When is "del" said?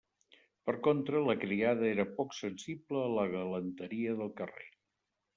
4.23-4.33